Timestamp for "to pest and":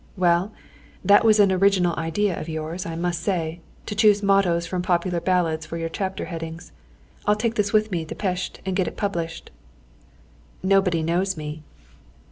8.05-8.75